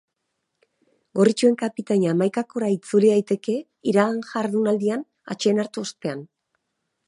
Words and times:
Gorritxoen 1.19 1.57
kapitaina 1.59 2.09
hamaikakora 2.13 2.71
itzuli 2.77 3.11
daiteke 3.13 3.57
iragan 3.93 4.19
jardunaldian 4.33 5.07
atseden 5.37 5.65
hartu 5.67 5.89
ostean. 5.89 6.29